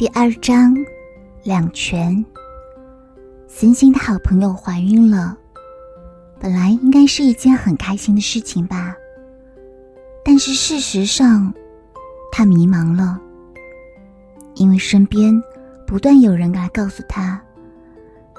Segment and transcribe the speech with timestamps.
[0.00, 0.74] 第二章，
[1.42, 2.24] 两全。
[3.46, 5.36] 森心的好朋友怀孕了，
[6.38, 8.96] 本来应该是一件很开心的事情吧。
[10.24, 11.52] 但是事实上，
[12.32, 13.20] 她迷茫了，
[14.54, 15.38] 因为身边
[15.86, 17.38] 不断有人来告诉她，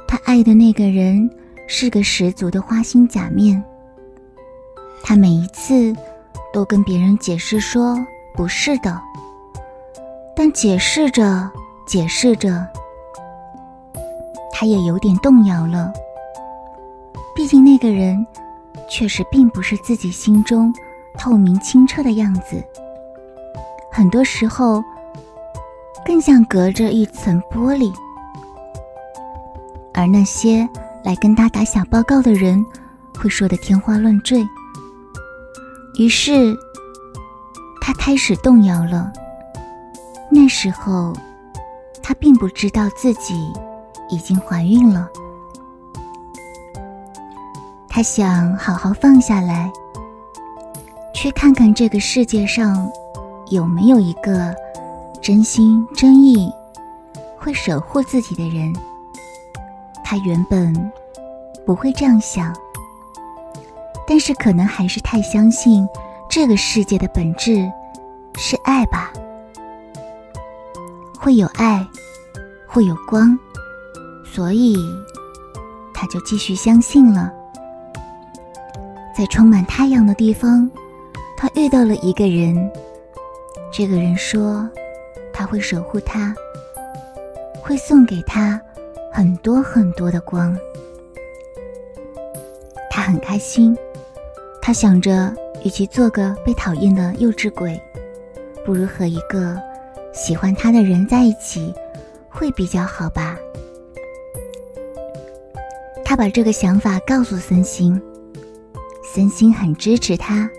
[0.07, 1.29] 她爱的那个人
[1.67, 3.63] 是个十足的花心假面。
[5.03, 5.95] 她每一次
[6.51, 7.95] 都跟别人解释说
[8.35, 8.99] 不是的。
[10.35, 11.49] 但解释着，
[11.85, 12.67] 解释着，
[14.51, 15.91] 他也有点动摇了。
[17.35, 18.25] 毕竟那个人，
[18.89, 20.73] 确实并不是自己心中
[21.17, 22.63] 透明清澈的样子。
[23.91, 24.83] 很多时候，
[26.05, 27.93] 更像隔着一层玻璃。
[29.93, 30.67] 而那些
[31.03, 32.65] 来跟他打小报告的人，
[33.19, 34.45] 会说的天花乱坠。
[35.99, 36.57] 于是，
[37.81, 39.11] 他开始动摇了。
[40.33, 41.13] 那时候，
[42.01, 43.51] 她并不知道自己
[44.09, 45.09] 已经怀孕了。
[47.89, 49.69] 她想好好放下来，
[51.13, 52.89] 去看看这个世界上
[53.49, 54.55] 有没有一个
[55.21, 56.49] 真心真意
[57.37, 58.73] 会守护自己的人。
[60.01, 60.91] 她原本
[61.65, 62.55] 不会这样想，
[64.07, 65.85] 但是可能还是太相信
[66.29, 67.69] 这个世界的本质
[68.37, 69.11] 是爱吧。
[71.23, 71.87] 会有爱，
[72.65, 73.37] 会有光，
[74.25, 74.75] 所以
[75.93, 77.31] 他就继续相信了。
[79.15, 80.67] 在充满太阳的地方，
[81.37, 82.71] 他遇到了一个人。
[83.71, 84.67] 这个人说
[85.31, 86.33] 他会守护他，
[87.61, 88.59] 会送给他
[89.13, 90.57] 很多很多的光。
[92.89, 93.77] 他很开心，
[94.59, 95.31] 他想着，
[95.63, 97.79] 与其做个被讨厌的幼稚鬼，
[98.65, 99.55] 不如和一个。
[100.13, 101.73] 喜欢他的人在一起，
[102.29, 103.37] 会比较好吧？
[106.03, 107.99] 他把这个想法告诉森星，
[109.03, 110.49] 森星很支持他，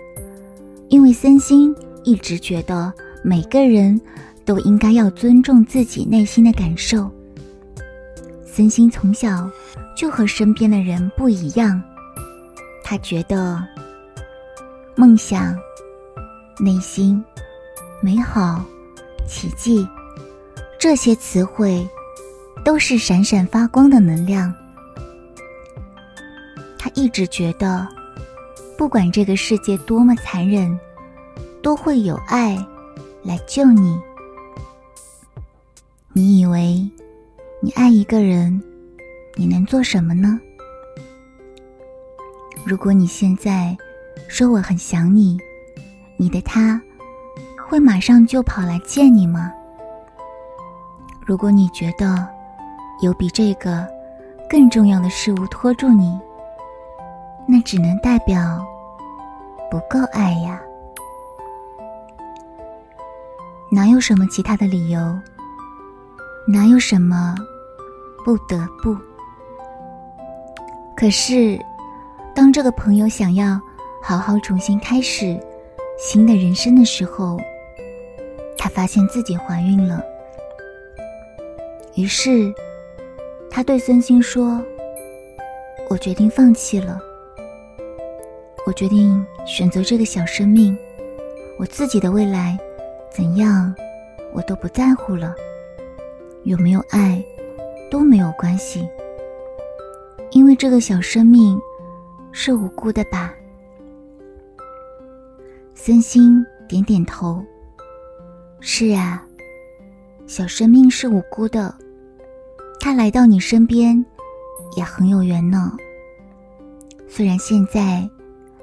[0.89, 2.91] 因为森星一直觉得
[3.23, 3.99] 每个人
[4.43, 7.09] 都应该要尊重自己内心的感受。
[8.45, 9.49] 森星从小
[9.95, 11.81] 就和身边的人不一样，
[12.83, 13.63] 他觉得
[14.95, 15.55] 梦想、
[16.59, 17.23] 内心
[18.01, 18.63] 美好。
[19.27, 19.87] 奇迹，
[20.79, 21.87] 这些词汇
[22.63, 24.53] 都是闪闪发光的能量。
[26.77, 27.87] 他一直觉得，
[28.77, 30.77] 不管这个世界多么残忍，
[31.61, 32.57] 都会有爱
[33.23, 33.99] 来救你。
[36.11, 36.87] 你以为
[37.61, 38.61] 你爱一个人，
[39.35, 40.39] 你能做什么呢？
[42.65, 43.75] 如果你现在
[44.27, 45.37] 说我很想你，
[46.17, 46.81] 你的他。
[47.73, 49.51] 会马上就跑来见你吗？
[51.25, 52.23] 如果你觉得
[53.01, 53.83] 有比这个
[54.47, 56.15] 更重要的事物拖住你，
[57.47, 58.63] 那只能代表
[59.71, 60.61] 不够爱呀。
[63.71, 64.99] 哪有什么其他的理由？
[66.47, 67.33] 哪有什么
[68.23, 68.95] 不得不？
[70.95, 71.59] 可是，
[72.35, 73.59] 当这个朋友想要
[73.99, 75.43] 好好重新开始
[75.97, 77.39] 新的人生的时候，
[78.63, 80.01] 她发现自己怀孕了，
[81.95, 82.53] 于是
[83.51, 84.63] 她对孙兴说
[85.91, 86.97] ：“我决定放弃了，
[88.65, 90.77] 我决定选择这个小生命，
[91.59, 92.57] 我自己的未来
[93.11, 93.75] 怎样，
[94.31, 95.35] 我都不在乎了，
[96.43, 97.21] 有没有爱
[97.91, 98.87] 都没有关系，
[100.31, 101.59] 因为这个小生命
[102.31, 103.35] 是无辜的吧。”
[105.75, 107.43] 孙兴点点头。
[108.65, 109.21] 是啊，
[110.25, 111.75] 小生命是无辜的，
[112.79, 114.03] 他来到你身边
[114.77, 115.75] 也很有缘呢。
[117.05, 118.09] 虽然现在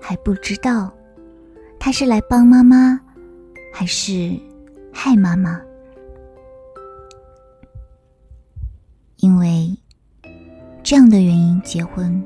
[0.01, 0.91] 还不知道
[1.79, 2.99] 他是来帮妈妈，
[3.71, 4.35] 还是
[4.91, 5.61] 害妈妈，
[9.19, 9.77] 因为
[10.83, 12.25] 这样的原因结婚，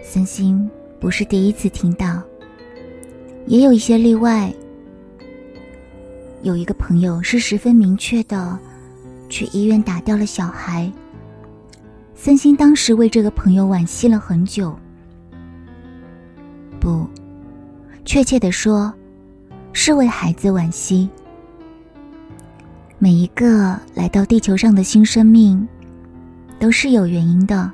[0.00, 0.70] 森星
[1.00, 2.22] 不是第一次听到，
[3.46, 4.54] 也有一些例外。
[6.44, 8.58] 有一个朋友是十分明确的，
[9.30, 10.92] 去医院打掉了小孩。
[12.14, 14.78] 森心当时为这个朋友惋惜了很久。
[16.78, 17.08] 不，
[18.04, 18.92] 确切的说，
[19.72, 21.08] 是为孩子惋惜。
[22.98, 25.66] 每一个来到地球上的新生命，
[26.58, 27.72] 都是有原因的，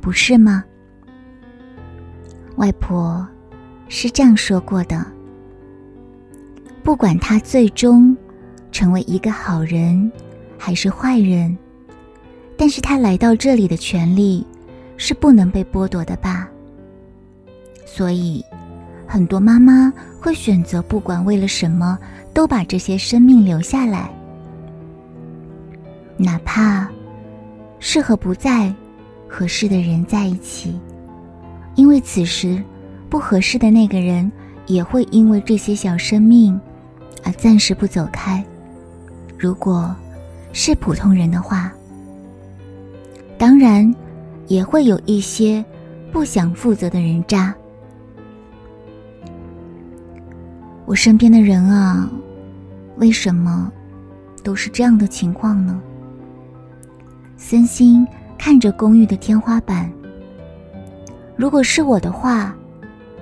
[0.00, 0.64] 不是吗？
[2.56, 3.24] 外婆
[3.88, 5.13] 是这样说过的。
[6.84, 8.14] 不管他最终
[8.70, 10.12] 成为一个好人，
[10.58, 11.56] 还是坏人，
[12.58, 14.46] 但是他来到这里的权利
[14.98, 16.46] 是不能被剥夺的吧？
[17.86, 18.44] 所以，
[19.06, 19.90] 很多妈妈
[20.20, 21.98] 会选择不管为了什么，
[22.34, 24.10] 都把这些生命留下来，
[26.18, 26.86] 哪怕
[27.78, 28.72] 是和不在
[29.26, 30.78] 合适的人在一起，
[31.76, 32.62] 因为此时
[33.08, 34.30] 不合适的那个人
[34.66, 36.60] 也会因为这些小生命
[37.24, 38.44] 而暂时不走开。
[39.38, 39.94] 如果
[40.52, 41.72] 是普通人的话，
[43.36, 43.92] 当然
[44.46, 45.64] 也会有一些
[46.12, 47.54] 不想负责的人渣。
[50.86, 52.08] 我身边的人啊，
[52.98, 53.72] 为什么
[54.42, 55.80] 都是这样的情况呢？
[57.36, 58.06] 森心
[58.38, 59.90] 看着公寓的天花板，
[61.36, 62.54] 如果是我的话，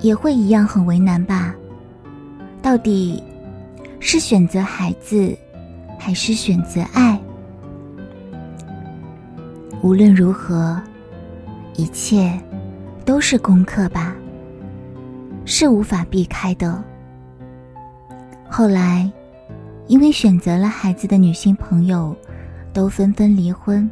[0.00, 1.55] 也会一样很为难吧？
[2.60, 3.22] 到底
[4.04, 5.34] 是选择孩子？
[5.96, 7.19] 还是选择爱。
[9.81, 10.82] 无论如何，
[11.76, 12.37] 一切
[13.04, 14.12] 都是功课吧，
[15.44, 16.82] 是无法避开的。
[18.50, 19.08] 后来，
[19.87, 22.14] 因为选择了孩子的女性朋友
[22.72, 23.88] 都纷纷离婚，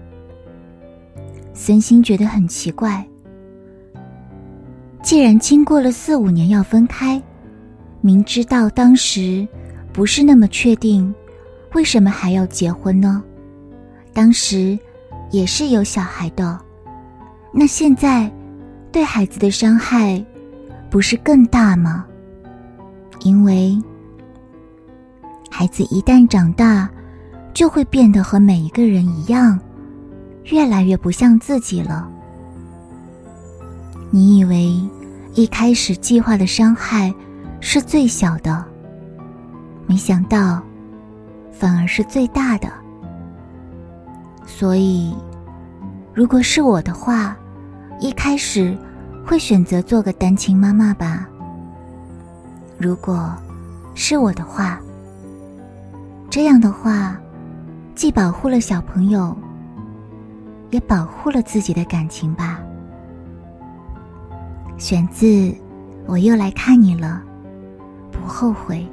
[1.54, 3.06] 森心觉得很奇怪。
[5.04, 7.22] 既然经过了四五年要分开，
[8.00, 9.46] 明知道当时
[9.92, 11.12] 不是那么确定。
[11.74, 13.22] 为什么还要结婚呢？
[14.12, 14.76] 当时
[15.30, 16.58] 也是有小孩的，
[17.52, 18.30] 那现在
[18.90, 20.24] 对孩子的伤害
[20.90, 22.04] 不是更大吗？
[23.20, 23.80] 因为
[25.48, 26.90] 孩子一旦长大，
[27.54, 29.56] 就会变得和每一个人一样，
[30.44, 32.10] 越来越不像自己了。
[34.10, 34.74] 你以为
[35.34, 37.14] 一开始计划的伤害
[37.60, 38.66] 是最小的，
[39.90, 40.62] 没想到。
[41.50, 42.70] 反而是最大的，
[44.46, 45.14] 所以，
[46.14, 47.36] 如果是我的话，
[47.98, 48.78] 一开始
[49.26, 51.28] 会选择做个单亲妈妈吧。
[52.78, 53.34] 如果
[53.94, 54.80] 是我的话，
[56.30, 57.20] 这样的话，
[57.94, 59.36] 既保护了小朋友，
[60.70, 62.58] 也保护了自己的感情吧。
[64.78, 65.26] 选自
[66.06, 67.20] 《我又来看你了》，
[68.16, 68.88] 不后悔。